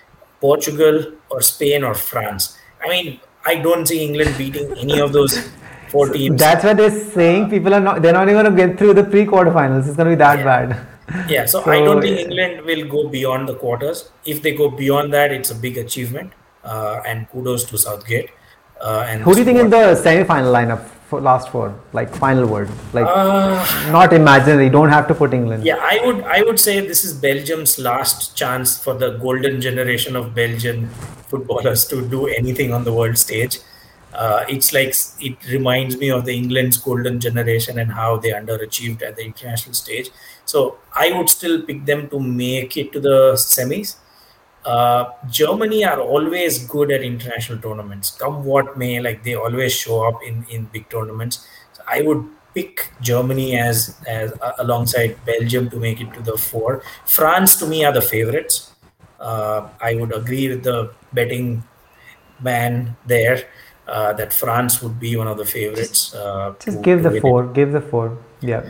[0.42, 2.58] Portugal, or Spain or France.
[2.84, 5.38] I mean, I don't see England beating any of those
[5.88, 6.38] four teams.
[6.38, 7.48] That's what they're saying.
[7.48, 8.02] People are not.
[8.02, 9.88] They're not even going to get through the pre-quarterfinals.
[9.88, 10.52] It's going to be that yeah.
[10.52, 11.30] bad.
[11.30, 11.46] Yeah.
[11.46, 14.10] So, so, I don't think England will go beyond the quarters.
[14.26, 16.32] If they go beyond that, it's a big achievement.
[16.64, 18.30] Uh, and kudos to Southgate.
[18.80, 21.78] Uh, and who do you think in the semi-final lineup for last four?
[21.92, 24.70] Like final word, like uh, not imaginary.
[24.70, 25.64] Don't have to put England.
[25.64, 26.24] Yeah, I would.
[26.24, 30.88] I would say this is Belgium's last chance for the golden generation of Belgian
[31.28, 33.58] footballers to do anything on the world stage.
[34.12, 39.02] Uh, it's like it reminds me of the England's golden generation and how they underachieved
[39.02, 40.10] at the international stage.
[40.44, 43.96] So I would still pick them to make it to the semis.
[44.64, 48.12] Uh, Germany are always good at international tournaments.
[48.12, 51.46] Come what may, like they always show up in in big tournaments.
[51.72, 56.38] So I would pick Germany as as uh, alongside Belgium to make it to the
[56.38, 56.82] four.
[57.04, 58.72] France to me are the favorites.
[59.20, 61.62] Uh, I would agree with the betting
[62.40, 63.44] man there
[63.86, 66.14] uh, that France would be one of the favorites.
[66.14, 67.44] Uh, Just to, give to the four.
[67.44, 67.52] It.
[67.54, 68.18] Give the four.
[68.40, 68.64] Yeah.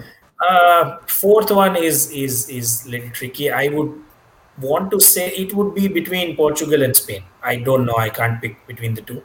[0.48, 3.50] Uh, fourth one is is is little tricky.
[3.50, 3.92] I would
[4.60, 7.22] want to say it would be between Portugal and Spain.
[7.42, 7.96] I don't know.
[7.96, 9.22] I can't pick between the two.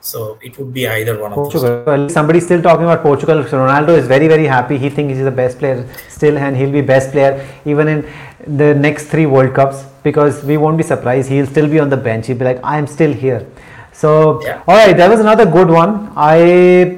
[0.00, 1.66] So it would be either one Portugal.
[1.66, 2.12] of those.
[2.12, 3.42] Somebody's still talking about Portugal.
[3.42, 4.78] Ronaldo is very, very happy.
[4.78, 8.08] He thinks he's the best player still, and he'll be best player even in
[8.46, 11.28] the next three World Cups because we won't be surprised.
[11.28, 12.28] He'll still be on the bench.
[12.28, 13.44] He'll be like, I am still here.
[13.92, 14.62] So, yeah.
[14.68, 16.12] all right, that was another good one.
[16.14, 16.97] I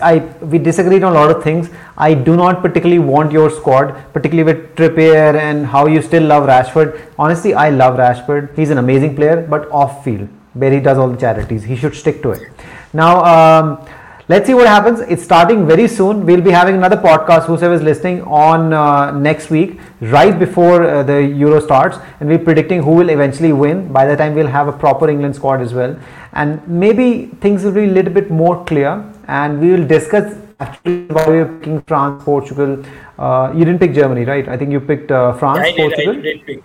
[0.00, 1.70] I we disagreed on a lot of things.
[1.98, 6.48] I do not particularly want your squad, particularly with Trippier and how you still love
[6.48, 7.00] Rashford.
[7.18, 8.54] Honestly, I love Rashford.
[8.56, 11.94] He's an amazing player, but off field where he does all the charities, he should
[11.94, 12.50] stick to it.
[12.92, 13.86] Now, um,
[14.28, 15.00] let's see what happens.
[15.00, 16.24] It's starting very soon.
[16.24, 17.44] We'll be having another podcast.
[17.46, 22.38] Whoever is listening on uh, next week, right before uh, the Euro starts, and we're
[22.38, 23.92] predicting who will eventually win.
[23.92, 25.98] By the time we'll have a proper England squad as well,
[26.32, 31.06] and maybe things will be a little bit more clear and we will discuss actually
[31.06, 32.84] why you're picking France, Portugal.
[33.18, 34.48] Uh, you didn't pick Germany, right?
[34.48, 36.18] I think you picked uh, France, I did, Portugal.
[36.18, 36.64] I did pick.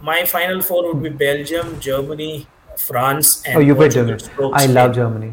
[0.00, 4.22] My final four would be Belgium, Germany, France, and oh, you picked Germany.
[4.52, 5.32] I love Germany.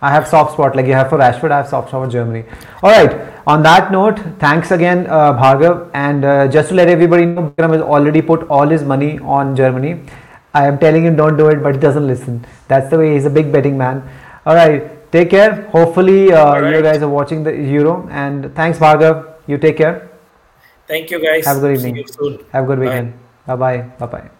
[0.00, 1.50] I have soft spot like you have for Rashford.
[1.50, 2.44] I have soft spot for Germany.
[2.82, 3.34] All right.
[3.48, 5.90] On that note, thanks again, uh, Bhargav.
[5.92, 9.56] And uh, just to let everybody know, Bikram has already put all his money on
[9.56, 10.00] Germany.
[10.54, 12.46] I am telling him don't do it, but he doesn't listen.
[12.68, 14.08] That's the way he's a big betting man.
[14.46, 15.68] All right take care.
[15.70, 16.74] Hopefully, uh, right.
[16.74, 18.08] you guys are watching the Euro.
[18.10, 19.34] And thanks, Bhargav.
[19.46, 20.10] You take care.
[20.86, 21.44] Thank you, guys.
[21.44, 22.04] Have a good evening.
[22.52, 23.14] Have a good weekend.
[23.46, 23.78] Bye bye.
[23.98, 24.30] Bye bye.